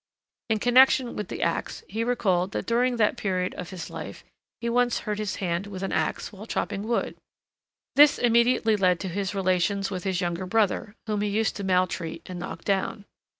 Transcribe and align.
In 0.49 0.57
connection 0.57 1.15
with 1.15 1.27
the 1.27 1.43
ax 1.43 1.83
he 1.87 2.03
recalled 2.03 2.53
that 2.53 2.65
during 2.65 2.95
that 2.97 3.17
period 3.17 3.53
of 3.53 3.69
his 3.69 3.87
life 3.87 4.23
he 4.59 4.67
once 4.67 5.01
hurt 5.01 5.19
his 5.19 5.35
hand 5.35 5.67
with 5.67 5.83
an 5.83 5.91
ax 5.91 6.33
while 6.33 6.47
chopping 6.47 6.87
wood. 6.87 7.15
This 7.95 8.17
immediately 8.17 8.75
led 8.75 8.99
to 9.01 9.09
his 9.09 9.35
relations 9.35 9.91
with 9.91 10.03
his 10.03 10.19
younger 10.19 10.47
brother, 10.47 10.95
whom 11.05 11.21
he 11.21 11.29
used 11.29 11.55
to 11.57 11.63
maltreat 11.63 12.23
and 12.25 12.39
knock 12.39 12.63
down. 12.65 13.05